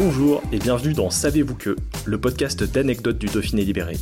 Bonjour 0.00 0.40
et 0.52 0.60
bienvenue 0.60 0.94
dans 0.94 1.10
Savez-vous 1.10 1.56
que, 1.56 1.74
le 2.04 2.20
podcast 2.20 2.62
d'anecdotes 2.62 3.18
du 3.18 3.26
Dauphiné 3.26 3.64
libéré. 3.64 3.96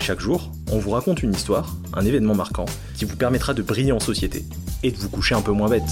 Chaque 0.00 0.18
jour, 0.18 0.50
on 0.72 0.80
vous 0.80 0.90
raconte 0.90 1.22
une 1.22 1.30
histoire, 1.30 1.76
un 1.92 2.04
événement 2.04 2.34
marquant, 2.34 2.64
qui 2.96 3.04
vous 3.04 3.14
permettra 3.14 3.54
de 3.54 3.62
briller 3.62 3.92
en 3.92 4.00
société 4.00 4.44
et 4.82 4.90
de 4.90 4.96
vous 4.96 5.08
coucher 5.08 5.36
un 5.36 5.40
peu 5.40 5.52
moins 5.52 5.68
bête. 5.68 5.88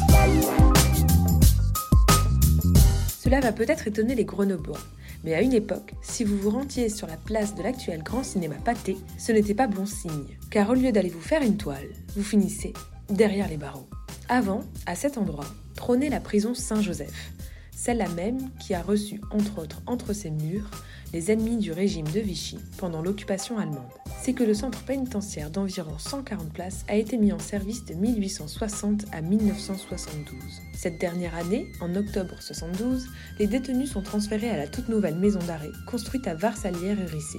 Cela 3.23 3.39
va 3.39 3.53
peut-être 3.53 3.87
étonner 3.87 4.17
les 4.17 4.25
Grenoblois, 4.25 4.81
mais 5.23 5.35
à 5.35 5.43
une 5.43 5.53
époque, 5.53 5.95
si 6.03 6.25
vous 6.25 6.37
vous 6.37 6.51
rendiez 6.51 6.89
sur 6.89 7.07
la 7.07 7.17
place 7.17 7.55
de 7.55 7.63
l'actuel 7.63 8.03
grand 8.03 8.25
cinéma 8.25 8.57
pâté, 8.57 8.97
ce 9.17 9.31
n'était 9.31 9.55
pas 9.55 9.69
bon 9.69 9.87
signe, 9.87 10.27
car 10.51 10.71
au 10.71 10.75
lieu 10.75 10.91
d'aller 10.91 11.11
vous 11.11 11.21
faire 11.21 11.43
une 11.43 11.57
toile, 11.57 11.87
vous 12.17 12.25
finissez 12.25 12.73
derrière 13.11 13.49
les 13.49 13.59
barreaux. 13.59 13.87
Avant, 14.29 14.65
à 14.87 14.97
cet 14.97 15.17
endroit, 15.17 15.47
trônait 15.77 16.09
la 16.09 16.19
prison 16.19 16.53
Saint-Joseph, 16.53 17.31
celle-là 17.77 18.09
même 18.09 18.51
qui 18.59 18.75
a 18.75 18.83
reçu, 18.83 19.21
entre 19.31 19.61
autres, 19.61 19.83
entre 19.87 20.13
ses 20.13 20.31
murs, 20.31 20.69
les 21.13 21.31
ennemis 21.31 21.59
du 21.59 21.71
régime 21.71 22.09
de 22.09 22.21
Vichy 22.21 22.59
pendant 22.79 23.03
l'occupation 23.03 23.59
allemande. 23.59 23.85
C'est 24.21 24.33
que 24.33 24.43
le 24.43 24.55
centre 24.55 24.83
pénitentiaire 24.85 25.51
d'environ 25.51 25.99
140 25.99 26.53
places 26.53 26.85
a 26.89 26.97
été 26.97 27.19
mis 27.19 27.33
en 27.33 27.39
service 27.39 27.85
de 27.85 27.95
1860 27.95 29.05
à 29.13 29.21
1972. 29.21 30.37
Cette 30.75 30.99
dernière 30.99 31.37
année, 31.37 31.67
en 31.81 31.95
octobre 31.95 32.35
72, 32.41 33.07
les 33.39 33.47
détenus 33.47 33.93
sont 33.93 34.03
transférés 34.03 34.51
à 34.51 34.57
la 34.57 34.67
toute 34.67 34.89
nouvelle 34.89 35.17
maison 35.17 35.41
d'arrêt 35.47 35.71
construite 35.87 36.27
à 36.27 36.35
varsalière 36.35 36.99
rissé 37.09 37.39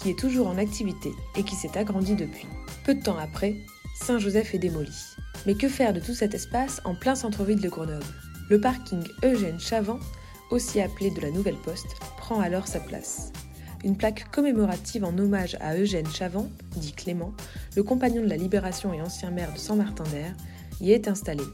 qui 0.00 0.10
est 0.10 0.18
toujours 0.18 0.48
en 0.48 0.58
activité 0.58 1.12
et 1.36 1.42
qui 1.42 1.54
s'est 1.54 1.76
agrandie 1.76 2.16
depuis. 2.16 2.46
Peu 2.84 2.94
de 2.94 3.02
temps 3.02 3.18
après, 3.18 3.56
Saint-Joseph 3.94 4.54
est 4.54 4.58
démoli. 4.58 4.96
Mais 5.46 5.54
que 5.54 5.68
faire 5.68 5.92
de 5.92 6.00
tout 6.00 6.14
cet 6.14 6.34
espace 6.34 6.80
en 6.84 6.94
plein 6.94 7.14
centre-ville 7.14 7.60
de 7.60 7.68
Grenoble? 7.68 8.04
Le 8.50 8.60
parking 8.60 9.04
Eugène 9.22 9.60
Chavant, 9.60 10.00
aussi 10.50 10.80
appelé 10.80 11.12
de 11.12 11.20
la 11.20 11.30
Nouvelle 11.30 11.54
Poste, 11.54 11.94
prend 12.16 12.40
alors 12.40 12.66
sa 12.66 12.80
place. 12.80 13.30
Une 13.84 13.96
plaque 13.96 14.28
commémorative 14.32 15.04
en 15.04 15.16
hommage 15.16 15.56
à 15.60 15.76
Eugène 15.76 16.08
Chavant, 16.08 16.50
dit 16.74 16.92
Clément, 16.92 17.32
le 17.76 17.84
compagnon 17.84 18.24
de 18.24 18.28
la 18.28 18.36
Libération 18.36 18.92
et 18.92 19.00
ancien 19.00 19.30
maire 19.30 19.52
de 19.52 19.58
Saint-Martin-d'Air, 19.58 20.34
y 20.80 20.90
est 20.90 21.06
installée 21.06 21.44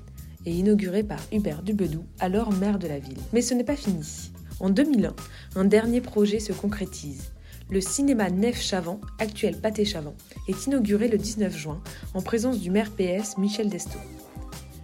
et 0.47 0.53
inaugurée 0.53 1.03
par 1.03 1.21
Hubert 1.33 1.63
Dubedou, 1.63 2.03
alors 2.19 2.51
maire 2.55 2.79
de 2.79 2.89
la 2.89 2.99
ville. 2.99 3.21
Mais 3.35 3.43
ce 3.43 3.53
n'est 3.53 3.63
pas 3.63 3.77
fini. 3.77 4.31
En 4.59 4.71
2001, 4.71 5.15
un 5.57 5.65
dernier 5.67 6.01
projet 6.01 6.41
se 6.41 6.55
concrétise. 6.55 7.31
Le 7.69 7.83
cinéma 7.83 8.31
Nef 8.31 8.59
Chavant, 8.59 9.03
actuel 9.19 9.61
Pâté 9.61 9.85
Chavant, 9.85 10.15
est 10.49 10.67
inauguré 10.67 11.09
le 11.09 11.19
19 11.19 11.55
juin 11.55 11.83
en 12.15 12.23
présence 12.23 12.59
du 12.59 12.71
maire 12.71 12.91
PS 12.91 13.37
Michel 13.37 13.69
Desto. 13.69 13.99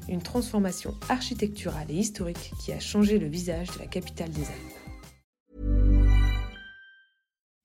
Une 0.09 0.23
transformation 0.23 0.95
architecturale 1.09 1.87
et 1.91 1.95
historique 1.95 2.53
qui 2.61 2.73
a 2.73 2.81
changé 2.81 3.19
le 3.19 3.29
visage 3.29 3.71
de 3.73 3.79
la 3.79 3.87
capitale 3.87 4.31
des 4.31 4.43
Alpes. 4.43 4.83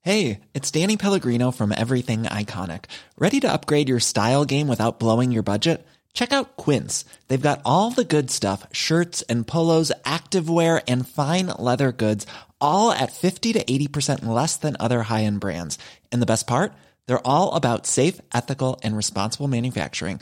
Hey, 0.02 0.40
it's 0.54 0.72
Danny 0.72 0.96
Pellegrino 0.96 1.52
from 1.52 1.74
Everything 1.74 2.24
Iconic. 2.24 2.86
Ready 3.20 3.42
to 3.42 3.52
upgrade 3.52 3.90
your 3.90 4.00
style 4.00 4.46
game 4.46 4.70
without 4.70 5.00
blowing 5.00 5.34
your 5.34 5.44
budget? 5.44 5.86
Check 6.14 6.32
out 6.32 6.56
Quince. 6.56 7.04
They've 7.28 7.50
got 7.50 7.62
all 7.66 7.92
the 7.92 8.06
good 8.06 8.32
stuff 8.32 8.66
shirts 8.72 9.22
and 9.24 9.46
polos, 9.46 9.92
activewear, 10.06 10.82
and 10.88 11.06
fine 11.08 11.48
leather 11.60 11.92
goods, 11.92 12.26
all 12.62 12.92
at 12.92 13.12
50 13.12 13.54
to 13.54 13.64
80% 13.66 14.26
less 14.26 14.56
than 14.56 14.78
other 14.80 15.04
high 15.04 15.26
end 15.26 15.42
brands. 15.42 15.78
And 16.12 16.22
the 16.22 16.26
best 16.26 16.48
part? 16.48 16.72
They're 17.06 17.28
all 17.28 17.56
about 17.56 17.86
safe, 17.86 18.22
ethical, 18.34 18.80
and 18.84 18.96
responsible 18.96 19.50
manufacturing. 19.50 20.22